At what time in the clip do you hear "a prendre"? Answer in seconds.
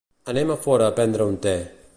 0.89-1.31